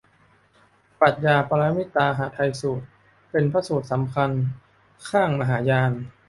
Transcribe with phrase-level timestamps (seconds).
[0.99, 2.85] ปรัชญาปารมิตาหฤทัยสูตร
[3.31, 4.29] เป็นพระสูตรสำคัญ
[5.09, 5.91] ข้างมหายาน